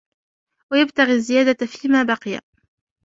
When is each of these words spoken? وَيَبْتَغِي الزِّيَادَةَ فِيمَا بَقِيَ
وَيَبْتَغِي 0.71 1.13
الزِّيَادَةَ 1.13 1.65
فِيمَا 1.65 2.03
بَقِيَ 2.03 2.39